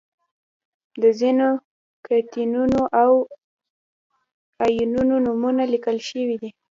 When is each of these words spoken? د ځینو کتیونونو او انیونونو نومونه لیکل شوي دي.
د 1.01 1.03
ځینو 1.19 1.49
کتیونونو 2.07 2.79
او 3.01 3.11
انیونونو 4.63 5.15
نومونه 5.25 5.63
لیکل 5.73 5.97
شوي 6.09 6.35
دي. 6.41 6.49